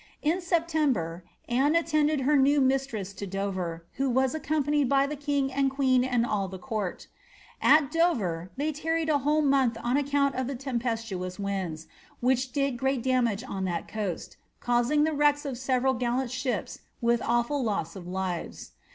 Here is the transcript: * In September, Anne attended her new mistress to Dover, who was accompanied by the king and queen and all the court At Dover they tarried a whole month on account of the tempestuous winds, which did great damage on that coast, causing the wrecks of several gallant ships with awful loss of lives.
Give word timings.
* 0.17 0.21
In 0.33 0.41
September, 0.41 1.23
Anne 1.47 1.75
attended 1.75 2.21
her 2.21 2.35
new 2.35 2.59
mistress 2.59 3.13
to 3.13 3.27
Dover, 3.27 3.85
who 3.97 4.09
was 4.09 4.33
accompanied 4.33 4.89
by 4.89 5.05
the 5.05 5.15
king 5.15 5.53
and 5.53 5.69
queen 5.69 6.03
and 6.03 6.25
all 6.25 6.47
the 6.47 6.57
court 6.57 7.05
At 7.61 7.91
Dover 7.91 8.49
they 8.57 8.71
tarried 8.71 9.09
a 9.09 9.19
whole 9.19 9.43
month 9.43 9.77
on 9.83 9.97
account 9.97 10.33
of 10.33 10.47
the 10.47 10.55
tempestuous 10.55 11.37
winds, 11.37 11.85
which 12.19 12.51
did 12.51 12.77
great 12.77 13.03
damage 13.03 13.43
on 13.43 13.63
that 13.65 13.87
coast, 13.87 14.37
causing 14.59 15.03
the 15.03 15.13
wrecks 15.13 15.45
of 15.45 15.55
several 15.55 15.93
gallant 15.93 16.31
ships 16.31 16.79
with 16.99 17.21
awful 17.23 17.63
loss 17.63 17.95
of 17.95 18.07
lives. 18.07 18.71